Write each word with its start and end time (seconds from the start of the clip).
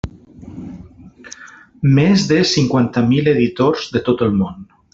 Més 1.97 2.25
de 2.33 2.41
cinquanta 2.55 3.05
mil 3.13 3.33
editors 3.35 3.87
de 3.97 4.03
tot 4.09 4.29
el 4.29 4.35
món. 4.41 4.69